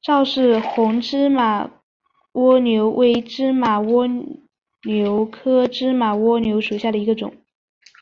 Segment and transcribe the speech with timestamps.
[0.00, 1.70] 赵氏红芝麻
[2.32, 4.06] 蜗牛为芝麻蜗
[4.84, 7.34] 牛科芝麻蜗牛属下的一个种。